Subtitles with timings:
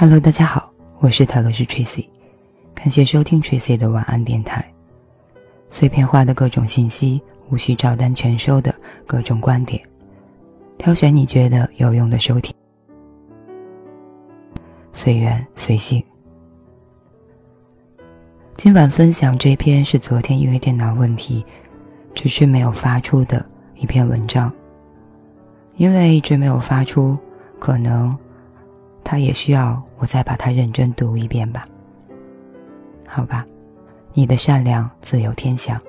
[0.00, 2.08] Hello，大家好，我是塔罗斯 Tracy，
[2.74, 4.64] 感谢收听 Tracy 的晚安电台。
[5.68, 7.20] 碎片化的各种信息，
[7.50, 8.74] 无需照单全收的
[9.06, 9.78] 各种观点，
[10.78, 12.50] 挑选你觉得有用的收听。
[14.94, 16.02] 随缘随性。
[18.56, 21.44] 今晚分享这篇是昨天因为电脑问题，
[22.14, 24.50] 只是没有发出的一篇文章。
[25.76, 27.18] 因为一直没有发出，
[27.58, 28.18] 可能。
[29.02, 31.64] 他也需要我再把它认真读一遍吧。
[33.06, 33.44] 好吧，
[34.12, 35.80] 你的善良自有天相。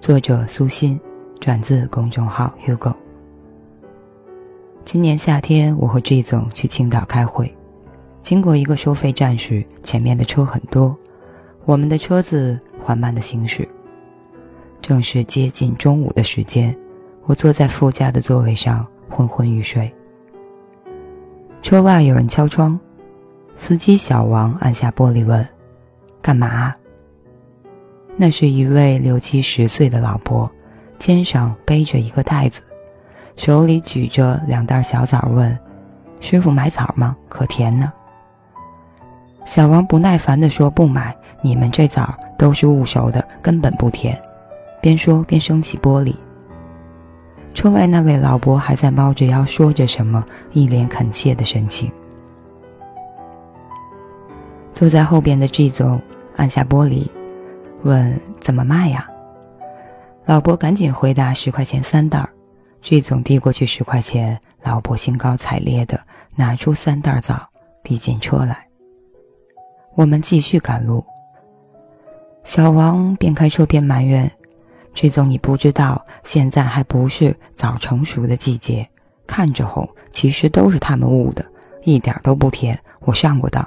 [0.00, 1.00] 作者苏欣，
[1.40, 2.94] 转自公众号 Hugo。
[4.84, 7.54] 今年夏天，我和 G 总去青岛开会，
[8.22, 10.96] 经过一个收费站时，前面的车很多，
[11.64, 13.68] 我们的车子缓慢的行驶。
[14.80, 16.74] 正是接近中午的时间，
[17.24, 19.92] 我坐在副驾的座位上，昏昏欲睡。
[21.68, 22.80] 车外有人敲窗，
[23.54, 25.46] 司机小王按下玻璃问
[26.22, 26.74] ：“干嘛？”
[28.16, 30.50] 那是一位六七十岁的老伯，
[30.98, 32.62] 肩上背着一个袋子，
[33.36, 35.58] 手里举着两袋小枣，问
[36.20, 37.14] ：“师傅买枣吗？
[37.28, 37.92] 可甜呢。”
[39.44, 44.18] 小王不耐烦地说：“不买，你们这枣都是捂熟的，根本不甜。”
[44.80, 46.14] 边说边升起玻璃。
[47.58, 51.90] 车外那位老伯还在猫着腰说着什么，一脸恳切的神情。
[54.72, 56.00] 坐在后边的 G 总
[56.36, 57.08] 按下玻璃，
[57.82, 59.04] 问：“怎么卖呀？”
[60.24, 62.24] 老伯赶紧回答：“十块钱三袋。
[62.80, 65.98] ”G 总递过去十块钱，老伯兴高采烈的
[66.36, 67.34] 拿出三袋枣，
[67.82, 68.64] 递进车来。
[69.96, 71.04] 我们继续赶路。
[72.44, 74.30] 小王边开车边埋怨。
[74.98, 78.84] 曲总，你不知道，现在还不是枣成熟的季节，
[79.28, 81.46] 看着红，其实都是他们误的，
[81.84, 82.76] 一点都不甜。
[83.02, 83.64] 我上过当。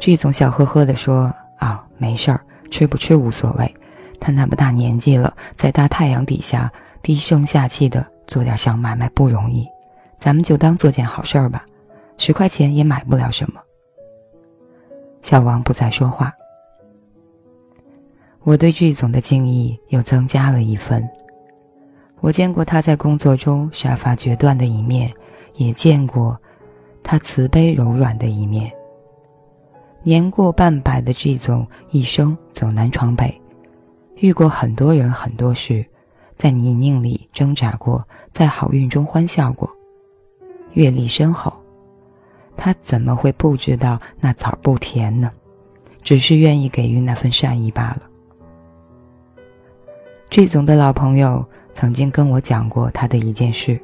[0.00, 1.30] 曲总笑呵呵地说
[1.60, 2.40] ：“啊，没事儿，
[2.70, 3.74] 吃不吃无所谓。
[4.18, 6.72] 他那么大年纪了，在大太阳底下
[7.02, 9.68] 低声下气的做点小买卖不容易，
[10.18, 11.66] 咱们就当做件好事儿吧。
[12.16, 13.60] 十块钱也买不了什么。”
[15.20, 16.32] 小王不再说话。
[18.44, 21.08] 我对剧总的敬意又增加了一分。
[22.20, 25.12] 我见过他在工作中杀伐决断的一面，
[25.54, 26.36] 也见过
[27.04, 28.70] 他慈悲柔软的一面。
[30.02, 33.40] 年过半百的剧总一生走南闯北，
[34.16, 35.84] 遇过很多人很多事，
[36.36, 39.70] 在泥泞里挣扎过，在好运中欢笑过，
[40.72, 41.52] 阅历深厚，
[42.56, 45.30] 他怎么会不知道那枣不甜呢？
[46.02, 48.02] 只是愿意给予那份善意罢了。
[50.32, 53.78] G 总的老朋友曾经跟我讲过他的一件事：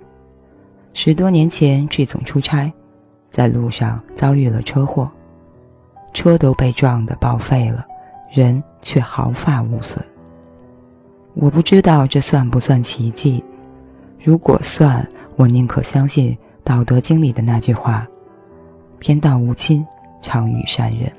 [0.95, 2.73] 十多年前，G 总出差，
[3.31, 5.13] 在路上遭遇了车祸，
[6.15, 7.87] 车都被撞得报废了，
[8.33, 10.03] 人却毫发无损。
[11.35, 13.45] 我不知道这算不算奇迹，
[14.19, 15.07] 如果算，
[15.37, 16.33] 我宁可相信
[16.65, 18.07] 《道德经》里的那句话
[19.01, 19.87] ：“天道无亲，
[20.23, 21.13] 常与善人。”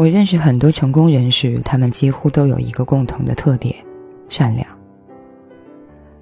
[0.00, 3.74] 我认识很多成功人士，他们几乎都有一个共同的特点：
[4.30, 4.66] 善良。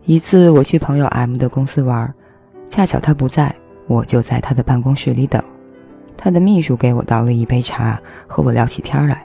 [0.05, 2.13] 一次我去朋友 M 的公司玩，
[2.69, 3.55] 恰巧他不在，
[3.87, 5.41] 我就在他的办公室里等。
[6.17, 9.25] 他的秘书给我倒了一杯茶，和我聊起天来。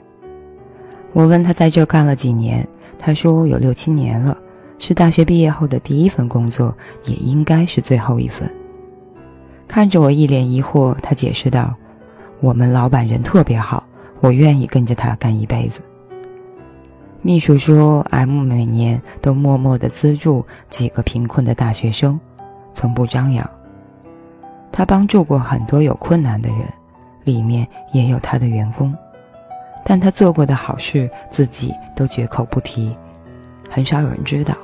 [1.12, 2.64] 我问他在这干了几年，
[2.96, 4.38] 他说有六七年了，
[4.78, 6.72] 是大学毕业后的第一份工作，
[7.06, 8.48] 也应该是最后一份。
[9.66, 11.74] 看着我一脸疑惑，他解释道
[12.38, 13.84] ：“我们老板人特别好。”
[14.24, 15.82] 我愿意跟着他干一辈子。
[17.20, 22.18] 秘书说，M 每年都默默的资助几个贫困的大学生，
[22.72, 23.46] 从不张扬。
[24.72, 26.60] 他帮助过很多有困难的人，
[27.24, 28.96] 里面也有他的员工，
[29.84, 32.96] 但他做过的好事自己都绝口不提，
[33.68, 34.56] 很少有人知道。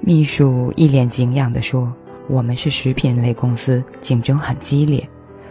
[0.00, 1.94] 秘书一脸敬仰地说
[2.28, 5.08] ：“我们是食品类公司，竞争很激烈。”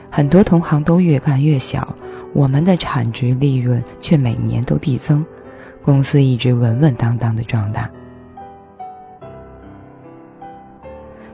[0.10, 1.94] 很多同行都越干越小，
[2.34, 5.24] 我们的产值利润却每年都递增，
[5.84, 7.90] 公司一直稳稳当当的壮大。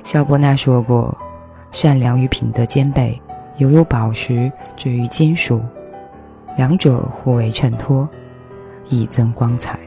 [0.04, 1.16] 肖伯纳说过
[1.72, 3.22] ：“善良与品德兼备，
[3.58, 5.62] 犹如宝石置于金属，
[6.58, 8.10] 两者互为衬托，
[8.90, 9.80] 以增光彩。”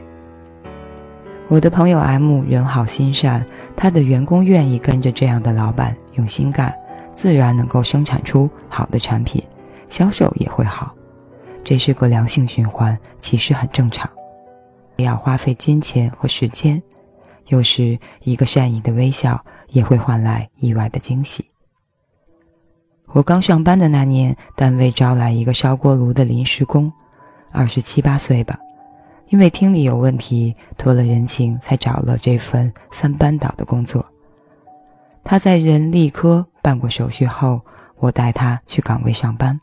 [1.47, 3.45] 我的朋友 M 人好心善，
[3.75, 6.73] 他的员工愿意跟着这样的老板用心干。
[7.15, 9.41] 自然能够生产出好的产品，
[9.89, 10.93] 销售也会好，
[11.63, 14.09] 这是个良性循环，其实很正常。
[14.97, 16.81] 要花费金钱和时间，
[17.47, 21.43] 有时一个善意的微笑也会换来意外的惊喜。
[23.07, 26.91] 我刚上班的那年，单位招来一个烧锅炉的临时工，
[27.51, 28.57] 二十七八岁吧，
[29.27, 34.05] 因为听力有问题，托了人情才找了这份三班倒的工作。
[35.27, 37.59] 他在人力科办过手续后，
[37.97, 39.59] 我带他去岗位上班。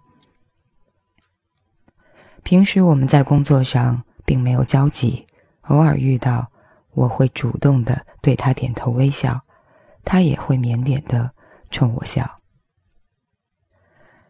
[2.43, 5.25] 平时我们在工作上并没有交集，
[5.69, 6.51] 偶尔遇到，
[6.91, 9.41] 我会主动的对他点头微笑，
[10.05, 11.31] 他也会腼腆的
[11.71, 12.29] 冲我笑。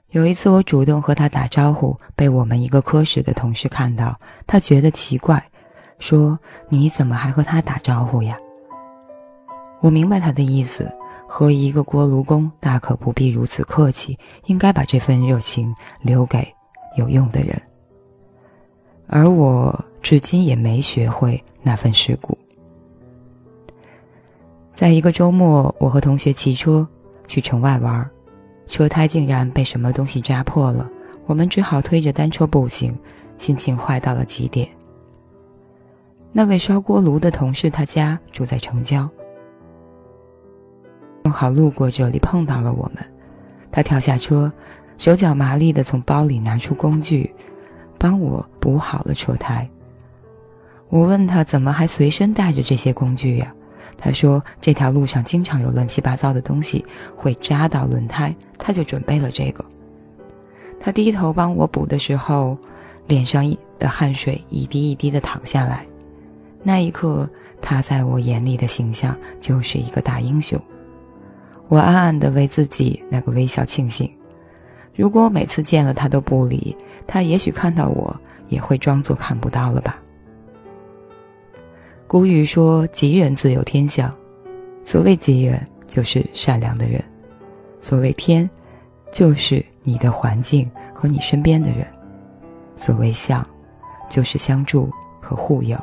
[0.08, 5.42] 有一次，我主动和他打招呼，被我们一个科室的同事看到，他觉得奇怪，
[5.98, 6.38] 说
[6.68, 8.36] ：“你怎么还和他打招呼呀？”
[9.80, 10.94] 我明白他的意思，
[11.34, 16.46] 和一个锅炉工大可不必如此客气，应该把这份热情留给
[16.98, 17.58] 有用的人。
[19.06, 22.36] 而我至今也没学会那份世故。
[24.74, 26.86] 在一个周末，我和同学骑车
[27.26, 28.06] 去城外玩。
[28.66, 30.86] 车胎竟然被什么东西扎破了，
[31.24, 32.94] 我们只好推着单车步行，
[33.38, 34.68] 心情坏到了极点。
[36.30, 39.08] 那位烧锅炉的同事，他家住在城郊，
[41.32, 43.04] 好路过这里碰到了我们。
[43.72, 44.52] 他跳下车，
[44.98, 47.34] 手脚麻利地从包里拿出工具，
[47.98, 49.68] 帮我补好了车胎。
[50.90, 53.52] 我问他怎么还随身带着这些工具呀？
[53.96, 56.84] 他说：“这条路上经常有乱七八糟的东西
[57.16, 59.64] 会扎到轮胎，他就准备了这个。”
[60.80, 62.58] 他低头帮我补的时候，
[63.06, 63.48] 脸上
[63.78, 65.86] 的汗水一滴一滴的淌下来。
[66.64, 67.30] 那一刻，
[67.60, 70.60] 他在我眼里的形象就是一个大英雄。
[71.72, 74.14] 我暗暗的为自己那个微笑庆幸。
[74.94, 76.76] 如果每次见了他都不理
[77.06, 78.14] 他，也许看到我
[78.48, 79.98] 也会装作看不到了吧。
[82.06, 84.14] 古语说：“吉人自有天相。”
[84.84, 87.00] 所谓吉人，就是善良的人；
[87.80, 88.48] 所谓天，
[89.10, 91.86] 就是你的环境和你身边的人；
[92.76, 93.42] 所谓相，
[94.10, 94.90] 就是相助
[95.22, 95.78] 和护佑。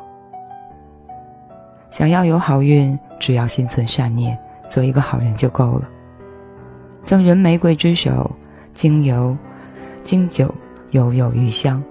[1.90, 4.38] 想要有好运，只要心存善念，
[4.70, 5.90] 做一个好人就够了。
[7.04, 8.30] 赠人玫瑰之手，
[8.74, 9.36] 经由
[10.04, 10.54] 经久
[10.92, 11.84] 犹有余香。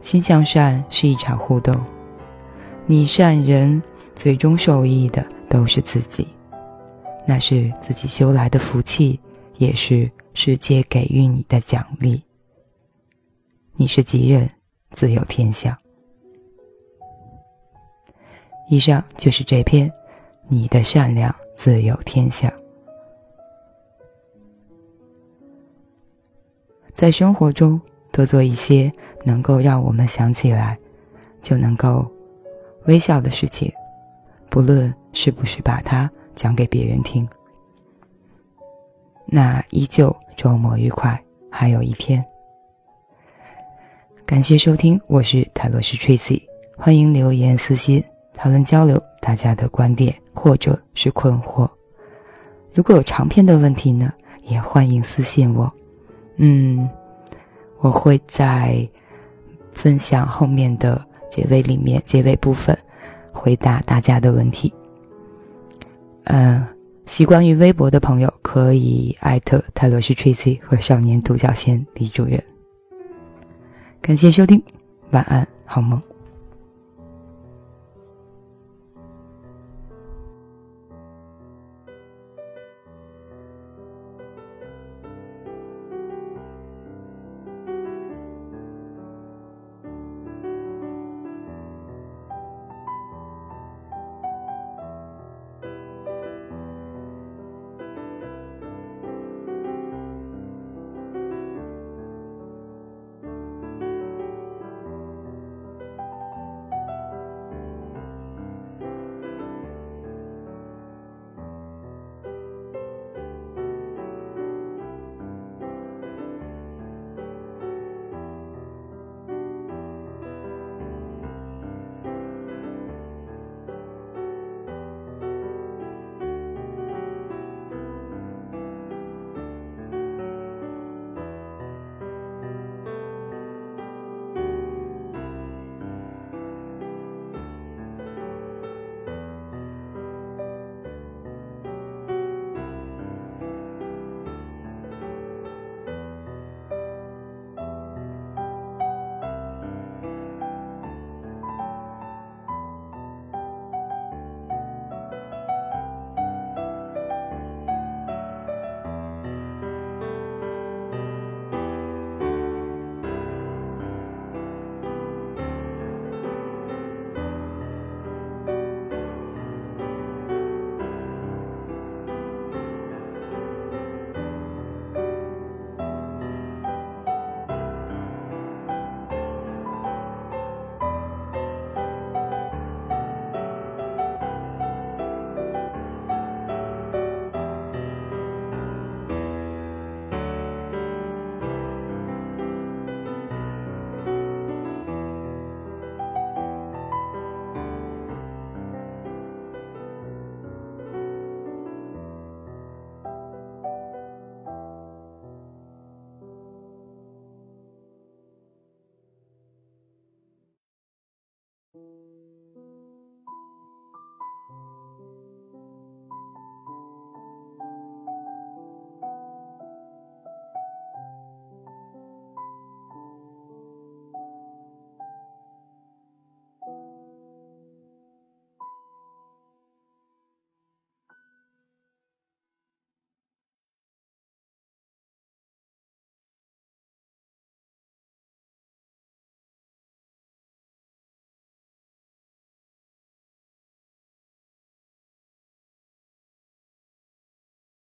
[0.00, 1.78] 心向善是一场互动。
[2.86, 3.80] 你善人，
[4.16, 6.26] 最终受益的都是自己，
[7.26, 9.20] 那是自己修来的福气，
[9.58, 12.22] 也是世界给予你的奖励。
[13.74, 14.48] 你是吉人，
[14.90, 15.76] 自有天相。
[18.68, 19.90] 以上就是这篇
[20.52, 22.50] 《你的善良自有天相》。
[26.92, 27.80] 在生活中
[28.10, 28.90] 多做一些
[29.24, 30.76] 能够让我们想起来，
[31.40, 32.04] 就能够。
[32.86, 33.70] 微笑的事情，
[34.48, 37.28] 不论是不是把它讲给别人听，
[39.26, 41.22] 那依旧周末愉快。
[41.50, 42.24] 还有一天，
[44.24, 46.42] 感谢收听，我是泰罗斯 Tracy，
[46.76, 48.02] 欢迎留言私信
[48.40, 51.68] 讨论交流大家的观点或者是困惑。
[52.72, 54.10] 如果有长篇的问题呢，
[54.44, 55.70] 也欢迎私信我。
[56.36, 56.88] 嗯，
[57.80, 58.88] 我会在
[59.74, 61.06] 分享后面的。
[61.30, 62.76] 结尾里面，结尾部分
[63.30, 64.72] 回答大家的问题。
[66.24, 66.66] 嗯，
[67.06, 72.42] 习惯于微博的朋友可以艾特泰罗斯 Tracy 和少年独角仙李主任。
[74.02, 74.60] 感谢收听，
[75.10, 76.02] 晚安，好梦。